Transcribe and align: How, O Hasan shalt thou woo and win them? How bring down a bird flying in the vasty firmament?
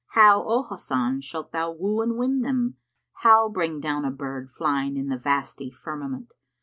How, 0.13 0.43
O 0.47 0.63
Hasan 0.63 1.21
shalt 1.21 1.51
thou 1.51 1.69
woo 1.73 2.01
and 2.01 2.17
win 2.17 2.41
them? 2.41 2.75
How 3.21 3.49
bring 3.49 3.79
down 3.79 4.03
a 4.03 4.09
bird 4.09 4.49
flying 4.49 4.97
in 4.97 5.09
the 5.09 5.17
vasty 5.19 5.69
firmament? 5.69 6.33